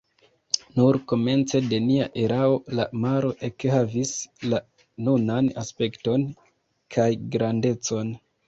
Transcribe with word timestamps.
Nur 0.77 0.97
komence 1.11 1.59
de 1.73 1.79
nia 1.89 2.07
erao 2.21 2.55
la 2.79 2.87
maro 3.05 3.31
ekhavis 3.49 4.15
la 4.55 4.63
nunan 5.09 5.53
aspekton 5.65 6.27
kaj 6.97 7.11
grandecon. 7.37 8.15